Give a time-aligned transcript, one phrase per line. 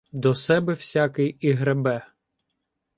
[0.13, 2.07] До себе всякий і гребе